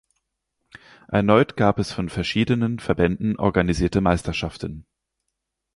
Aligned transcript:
Erneut 1.09 1.57
gab 1.57 1.77
es 1.77 1.93
von 1.93 2.09
verschiedenen 2.09 2.79
Verbänden 2.79 3.37
organisierte 3.37 4.01
Meisterschaften. 4.01 4.87